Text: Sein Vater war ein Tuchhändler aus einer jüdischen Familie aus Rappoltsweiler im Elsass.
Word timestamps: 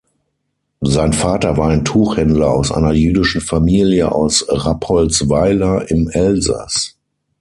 Sein 0.83 1.13
Vater 1.13 1.57
war 1.57 1.69
ein 1.69 1.85
Tuchhändler 1.85 2.49
aus 2.51 2.71
einer 2.71 2.91
jüdischen 2.91 3.39
Familie 3.39 4.11
aus 4.11 4.43
Rappoltsweiler 4.49 5.91
im 5.91 6.09
Elsass. 6.09 6.97